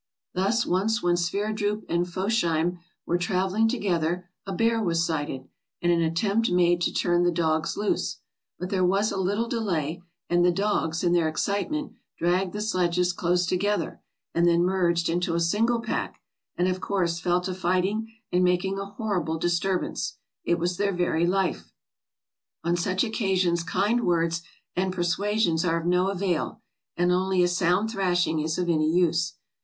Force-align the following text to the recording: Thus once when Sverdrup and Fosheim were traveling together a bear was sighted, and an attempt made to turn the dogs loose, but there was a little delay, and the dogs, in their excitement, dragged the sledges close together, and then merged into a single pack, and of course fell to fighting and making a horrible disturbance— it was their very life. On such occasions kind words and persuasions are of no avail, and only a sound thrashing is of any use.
Thus 0.33 0.65
once 0.65 1.03
when 1.03 1.15
Sverdrup 1.15 1.83
and 1.87 2.07
Fosheim 2.07 2.79
were 3.05 3.19
traveling 3.19 3.67
together 3.67 4.27
a 4.47 4.51
bear 4.51 4.81
was 4.81 5.05
sighted, 5.05 5.47
and 5.79 5.91
an 5.91 6.01
attempt 6.01 6.49
made 6.49 6.81
to 6.81 6.91
turn 6.91 7.21
the 7.21 7.29
dogs 7.29 7.77
loose, 7.77 8.17
but 8.57 8.71
there 8.71 8.83
was 8.83 9.11
a 9.11 9.17
little 9.17 9.47
delay, 9.47 10.01
and 10.27 10.43
the 10.43 10.51
dogs, 10.51 11.03
in 11.03 11.13
their 11.13 11.29
excitement, 11.29 11.93
dragged 12.17 12.51
the 12.53 12.61
sledges 12.61 13.13
close 13.13 13.45
together, 13.45 14.01
and 14.33 14.47
then 14.47 14.63
merged 14.63 15.07
into 15.07 15.35
a 15.35 15.39
single 15.39 15.79
pack, 15.81 16.19
and 16.55 16.67
of 16.67 16.81
course 16.81 17.19
fell 17.19 17.39
to 17.41 17.53
fighting 17.53 18.11
and 18.31 18.43
making 18.43 18.79
a 18.79 18.85
horrible 18.85 19.37
disturbance— 19.37 20.17
it 20.51 20.57
was 20.57 20.77
their 20.77 20.93
very 20.93 21.27
life. 21.27 21.71
On 22.63 22.75
such 22.75 23.03
occasions 23.03 23.61
kind 23.61 24.03
words 24.03 24.41
and 24.75 24.91
persuasions 24.91 25.63
are 25.63 25.79
of 25.79 25.85
no 25.85 26.07
avail, 26.09 26.59
and 26.97 27.11
only 27.11 27.43
a 27.43 27.47
sound 27.47 27.91
thrashing 27.91 28.39
is 28.39 28.57
of 28.57 28.67
any 28.67 28.91
use. 28.91 29.33